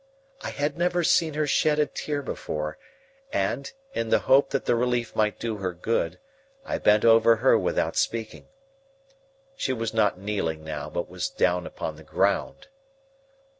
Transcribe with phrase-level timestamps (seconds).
[0.41, 2.79] I had never seen her shed a tear before,
[3.31, 6.17] and, in the hope that the relief might do her good,
[6.65, 8.47] I bent over her without speaking.
[9.55, 12.67] She was not kneeling now, but was down upon the ground.